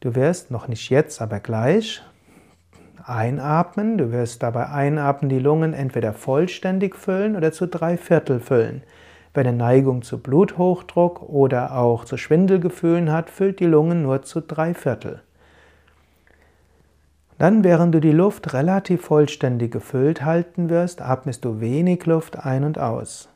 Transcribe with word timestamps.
Du 0.00 0.16
wirst 0.16 0.50
noch 0.50 0.66
nicht 0.66 0.90
jetzt, 0.90 1.22
aber 1.22 1.38
gleich 1.38 2.02
einatmen. 3.08 3.98
Du 3.98 4.12
wirst 4.12 4.42
dabei 4.42 4.68
einatmen 4.68 5.28
die 5.28 5.38
Lungen 5.38 5.72
entweder 5.72 6.12
vollständig 6.12 6.96
füllen 6.96 7.36
oder 7.36 7.52
zu 7.52 7.66
drei 7.66 7.96
Viertel 7.96 8.40
füllen. 8.40 8.82
Wer 9.34 9.46
eine 9.46 9.56
Neigung 9.56 10.02
zu 10.02 10.18
Bluthochdruck 10.18 11.22
oder 11.22 11.76
auch 11.76 12.04
zu 12.04 12.16
Schwindelgefühlen 12.16 13.12
hat, 13.12 13.28
füllt 13.30 13.60
die 13.60 13.66
Lungen 13.66 14.02
nur 14.02 14.22
zu 14.22 14.40
drei 14.40 14.72
Viertel. 14.72 15.20
Dann, 17.38 17.64
während 17.64 17.94
du 17.94 18.00
die 18.00 18.12
Luft 18.12 18.54
relativ 18.54 19.02
vollständig 19.02 19.70
gefüllt 19.70 20.24
halten 20.24 20.70
wirst, 20.70 21.02
atmest 21.02 21.44
du 21.44 21.60
wenig 21.60 22.06
Luft 22.06 22.38
ein 22.38 22.64
und 22.64 22.78
aus. 22.78 23.28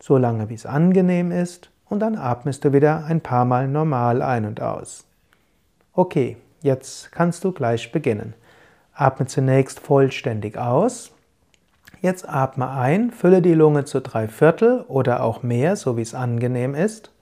So 0.00 0.16
lange, 0.16 0.48
wie 0.48 0.54
es 0.54 0.64
angenehm 0.64 1.32
ist, 1.32 1.70
und 1.88 2.00
dann 2.00 2.16
atmest 2.16 2.64
du 2.64 2.72
wieder 2.72 3.06
ein 3.06 3.20
paar 3.20 3.44
Mal 3.44 3.66
normal 3.66 4.22
ein 4.22 4.44
und 4.44 4.60
aus. 4.60 5.06
Okay, 5.92 6.36
jetzt 6.62 7.10
kannst 7.10 7.42
du 7.42 7.50
gleich 7.50 7.90
beginnen. 7.90 8.34
Atme 8.98 9.26
zunächst 9.26 9.78
vollständig 9.78 10.58
aus. 10.58 11.12
Jetzt 12.00 12.28
atme 12.28 12.68
ein, 12.68 13.12
fülle 13.12 13.42
die 13.42 13.54
Lunge 13.54 13.84
zu 13.84 14.00
drei 14.00 14.26
Viertel 14.26 14.84
oder 14.88 15.22
auch 15.22 15.44
mehr, 15.44 15.76
so 15.76 15.96
wie 15.96 16.02
es 16.02 16.16
angenehm 16.16 16.74
ist. 16.74 17.12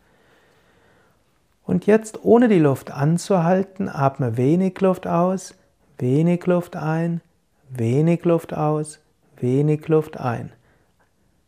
Und 1.65 1.85
jetzt, 1.85 2.25
ohne 2.25 2.49
die 2.49 2.61
Luft 2.61 2.91
anzuhalten, 2.91 3.91
atme 3.91 4.39
wenig 4.39 4.81
Luft 4.81 5.07
aus, 5.07 5.55
wenig 5.99 6.47
Luft 6.47 6.77
ein, 6.77 7.21
wenig 7.69 8.25
Luft 8.25 8.55
aus, 8.55 8.99
wenig 9.39 9.87
Luft 9.89 10.19
ein. 10.19 10.53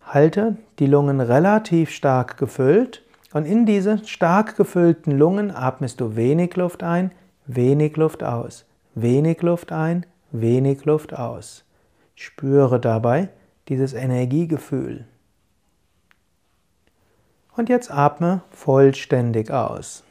Halte 0.03 0.57
die 0.79 0.87
Lungen 0.87 1.21
relativ 1.21 1.89
stark 1.89 2.37
gefüllt 2.37 3.03
und 3.33 3.47
in 3.47 3.65
diese 3.65 4.05
stark 4.07 4.57
gefüllten 4.57 5.13
Lungen 5.13 5.51
atmest 5.51 6.01
du 6.01 6.17
wenig 6.17 6.55
Luft 6.57 6.83
ein, 6.83 7.13
wenig 7.47 7.97
Luft 7.97 8.23
aus, 8.23 8.67
wenig 8.95 9.41
Luft 9.41 9.73
ein, 9.73 10.05
wenig 10.31 10.85
Luft 10.85 11.15
aus. 11.15 11.65
Spüre 12.15 12.81
dabei 12.81 13.29
dieses 13.69 13.95
Energiegefühl. 13.95 15.07
Und 17.57 17.69
jetzt 17.69 17.91
atme 17.91 18.43
vollständig 18.51 19.51
aus. 19.51 20.05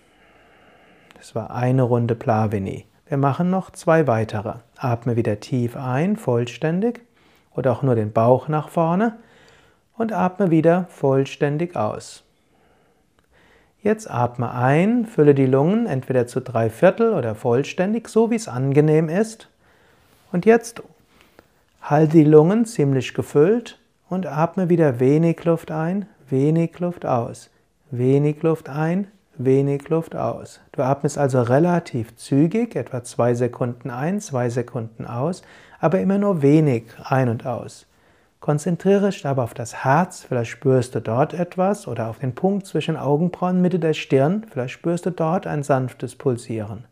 Das 1.15 1.33
war 1.33 1.51
eine 1.51 1.83
Runde 1.83 2.15
Plavini. 2.15 2.85
Wir 3.07 3.17
machen 3.17 3.49
noch 3.49 3.71
zwei 3.71 4.05
weitere. 4.05 4.55
Atme 4.75 5.15
wieder 5.15 5.39
tief 5.39 5.77
ein, 5.77 6.17
vollständig, 6.17 7.01
oder 7.55 7.71
auch 7.71 7.81
nur 7.81 7.95
den 7.95 8.11
Bauch 8.11 8.47
nach 8.47 8.69
vorne 8.69 9.17
und 9.97 10.13
atme 10.13 10.51
wieder 10.51 10.85
vollständig 10.89 11.75
aus. 11.75 12.23
Jetzt 13.81 14.09
atme 14.09 14.51
ein, 14.51 15.05
fülle 15.05 15.33
die 15.33 15.45
Lungen 15.45 15.85
entweder 15.85 16.27
zu 16.27 16.41
drei 16.41 16.69
Viertel 16.69 17.13
oder 17.13 17.35
vollständig, 17.35 18.09
so 18.09 18.29
wie 18.29 18.35
es 18.35 18.47
angenehm 18.47 19.09
ist. 19.09 19.49
Und 20.31 20.45
jetzt 20.45 20.81
halte 21.81 22.17
die 22.17 22.23
Lungen 22.23 22.65
ziemlich 22.65 23.13
gefüllt 23.13 23.79
und 24.09 24.25
atme 24.25 24.69
wieder 24.69 24.99
wenig 24.99 25.43
Luft 25.45 25.71
ein, 25.71 26.05
wenig 26.29 26.79
Luft 26.79 27.05
aus, 27.05 27.49
wenig 27.91 28.43
Luft 28.43 28.69
ein, 28.69 29.07
wenig 29.37 29.87
Luft 29.89 30.15
aus. 30.15 30.59
Du 30.71 30.83
atmest 30.83 31.17
also 31.17 31.41
relativ 31.41 32.15
zügig, 32.15 32.75
etwa 32.75 33.03
zwei 33.03 33.33
Sekunden 33.33 33.89
ein, 33.89 34.19
zwei 34.19 34.49
Sekunden 34.49 35.05
aus, 35.05 35.43
aber 35.79 35.99
immer 35.99 36.17
nur 36.17 36.41
wenig 36.41 36.85
ein 37.03 37.29
und 37.29 37.45
aus. 37.45 37.85
Konzentriere 38.39 39.09
dich 39.09 39.25
aber 39.25 39.43
auf 39.43 39.53
das 39.53 39.83
Herz, 39.83 40.23
vielleicht 40.23 40.51
spürst 40.51 40.95
du 40.95 41.01
dort 41.01 41.33
etwas, 41.33 41.87
oder 41.87 42.07
auf 42.07 42.19
den 42.19 42.35
Punkt 42.35 42.65
zwischen 42.65 42.95
Augenbrauen, 42.95 43.61
Mitte 43.61 43.79
der 43.79 43.93
Stirn, 43.93 44.45
vielleicht 44.49 44.73
spürst 44.73 45.05
du 45.05 45.11
dort 45.11 45.47
ein 45.47 45.63
sanftes 45.63 46.15
Pulsieren. 46.15 46.85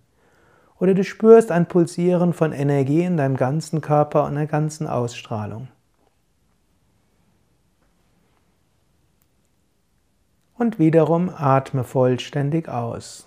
Oder 0.86 0.94
du 0.94 1.04
spürst 1.04 1.52
ein 1.52 1.66
Pulsieren 1.66 2.32
von 2.32 2.52
Energie 2.52 3.02
in 3.02 3.18
deinem 3.18 3.38
ganzen 3.38 3.82
Körper 3.82 4.26
und 4.26 4.36
der 4.36 4.46
ganzen 4.46 4.86
Ausstrahlung. 4.86 5.68
Und 10.60 10.78
wiederum 10.78 11.32
atme 11.36 11.84
vollständig 11.84 12.70
aus. 12.70 13.26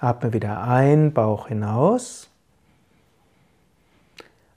Atme 0.00 0.32
wieder 0.32 0.64
ein, 0.64 1.12
Bauch 1.12 1.46
hinaus. 1.46 2.28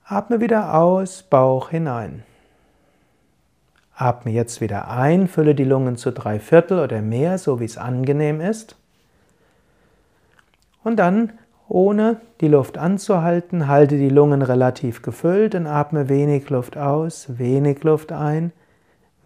Atme 0.03 0.39
wieder 0.39 0.73
aus, 0.73 1.21
Bauch 1.21 1.69
hinein. 1.69 2.23
Atme 3.93 4.31
jetzt 4.31 4.61
wieder 4.61 4.87
ein, 4.87 5.27
fülle 5.27 5.53
die 5.53 5.63
Lungen 5.63 5.95
zu 5.95 6.11
drei 6.11 6.39
Viertel 6.39 6.79
oder 6.79 7.03
mehr, 7.03 7.37
so 7.37 7.59
wie 7.59 7.65
es 7.65 7.77
angenehm 7.77 8.41
ist. 8.41 8.80
Und 10.83 10.97
dann, 10.97 11.33
ohne 11.67 12.21
die 12.41 12.47
Luft 12.47 12.77
anzuhalten, 12.77 13.67
halte 13.67 13.97
die 13.97 14.09
Lungen 14.09 14.41
relativ 14.41 15.01
gefüllt 15.01 15.55
und 15.55 15.67
atme 15.67 16.09
wenig 16.09 16.49
Luft 16.49 16.77
aus, 16.77 17.37
wenig 17.37 17.83
Luft 17.83 18.11
ein, 18.11 18.51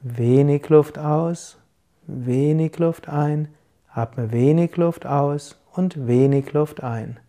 wenig 0.01 0.67
Luft 0.69 0.99
aus, 0.99 1.57
wenig 2.05 2.77
Luft 2.77 3.09
ein, 3.09 3.47
atme 3.91 4.31
wenig 4.31 4.75
Luft 4.77 5.05
aus 5.05 5.59
und 5.73 6.07
wenig 6.07 6.53
Luft 6.53 6.83
ein. 6.83 7.19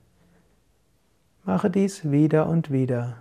Mache 1.44 1.70
dies 1.70 2.10
wieder 2.10 2.48
und 2.48 2.72
wieder. 2.72 3.18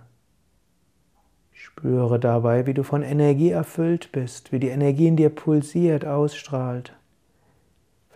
Spüre 1.52 2.18
dabei, 2.18 2.66
wie 2.66 2.74
du 2.74 2.82
von 2.82 3.02
Energie 3.02 3.50
erfüllt 3.50 4.10
bist, 4.12 4.52
wie 4.52 4.58
die 4.58 4.68
Energie 4.68 5.06
in 5.06 5.16
dir 5.16 5.30
pulsiert, 5.30 6.04
ausstrahlt 6.04 6.95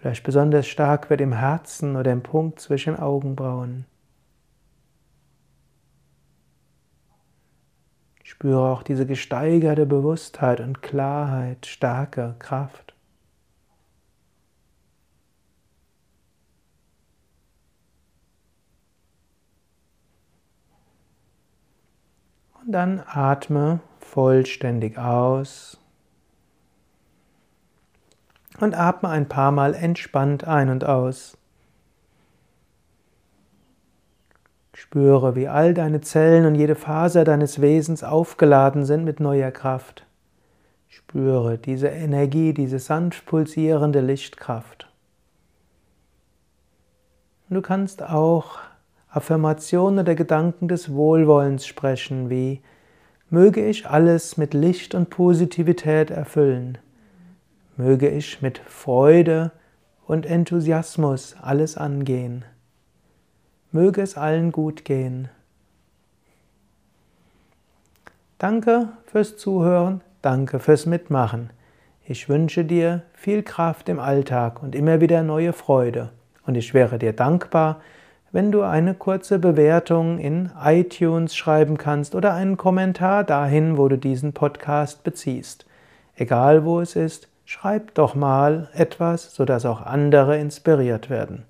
vielleicht 0.00 0.24
besonders 0.24 0.66
stark 0.66 1.10
wird 1.10 1.20
im 1.20 1.32
Herzen 1.32 1.96
oder 1.96 2.10
im 2.12 2.22
Punkt 2.22 2.60
zwischen 2.60 2.98
Augenbrauen. 2.98 3.84
Spüre 8.22 8.70
auch 8.70 8.82
diese 8.82 9.06
gesteigerte 9.06 9.84
Bewusstheit 9.84 10.60
und 10.60 10.80
Klarheit, 10.80 11.66
starke 11.66 12.36
Kraft. 12.38 12.94
Und 22.62 22.72
dann 22.72 23.02
atme 23.06 23.80
vollständig 23.98 24.96
aus 24.96 25.78
und 28.62 28.74
atme 28.74 29.08
ein 29.08 29.28
paar 29.28 29.52
Mal 29.52 29.74
entspannt 29.74 30.46
ein 30.46 30.68
und 30.68 30.84
aus. 30.84 31.36
Spüre, 34.74 35.36
wie 35.36 35.48
all 35.48 35.74
deine 35.74 36.00
Zellen 36.00 36.46
und 36.46 36.54
jede 36.54 36.74
Faser 36.74 37.24
deines 37.24 37.60
Wesens 37.60 38.02
aufgeladen 38.02 38.84
sind 38.84 39.04
mit 39.04 39.20
neuer 39.20 39.50
Kraft. 39.50 40.06
Spüre 40.88 41.58
diese 41.58 41.88
Energie, 41.88 42.54
diese 42.54 42.78
sanft 42.78 43.26
pulsierende 43.26 44.00
Lichtkraft. 44.00 44.90
Du 47.50 47.60
kannst 47.62 48.02
auch 48.02 48.58
Affirmationen 49.10 50.00
oder 50.00 50.14
Gedanken 50.14 50.68
des 50.68 50.92
Wohlwollens 50.94 51.66
sprechen, 51.66 52.30
wie 52.30 52.62
Möge 53.28 53.64
ich 53.64 53.88
alles 53.88 54.36
mit 54.36 54.54
Licht 54.54 54.94
und 54.94 55.10
Positivität 55.10 56.10
erfüllen. 56.10 56.78
Möge 57.80 58.10
ich 58.10 58.42
mit 58.42 58.58
Freude 58.58 59.52
und 60.06 60.26
Enthusiasmus 60.26 61.34
alles 61.40 61.78
angehen. 61.78 62.44
Möge 63.72 64.02
es 64.02 64.18
allen 64.18 64.52
gut 64.52 64.84
gehen. 64.84 65.30
Danke 68.36 68.90
fürs 69.06 69.38
Zuhören, 69.38 70.02
danke 70.20 70.58
fürs 70.58 70.84
Mitmachen. 70.84 71.48
Ich 72.04 72.28
wünsche 72.28 72.66
dir 72.66 73.00
viel 73.14 73.42
Kraft 73.42 73.88
im 73.88 73.98
Alltag 73.98 74.62
und 74.62 74.74
immer 74.74 75.00
wieder 75.00 75.22
neue 75.22 75.54
Freude. 75.54 76.10
Und 76.44 76.56
ich 76.56 76.74
wäre 76.74 76.98
dir 76.98 77.14
dankbar, 77.14 77.80
wenn 78.30 78.52
du 78.52 78.60
eine 78.60 78.92
kurze 78.92 79.38
Bewertung 79.38 80.18
in 80.18 80.50
iTunes 80.62 81.34
schreiben 81.34 81.78
kannst 81.78 82.14
oder 82.14 82.34
einen 82.34 82.58
Kommentar 82.58 83.24
dahin, 83.24 83.78
wo 83.78 83.88
du 83.88 83.96
diesen 83.96 84.34
Podcast 84.34 85.02
beziehst. 85.02 85.64
Egal 86.14 86.66
wo 86.66 86.82
es 86.82 86.94
ist, 86.94 87.30
schreib 87.50 87.94
doch 87.94 88.14
mal 88.14 88.68
etwas, 88.74 89.34
sodass 89.34 89.66
auch 89.66 89.82
andere 89.82 90.38
inspiriert 90.38 91.10
werden. 91.10 91.46